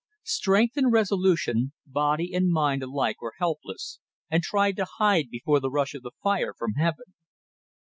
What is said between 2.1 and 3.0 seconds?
and mind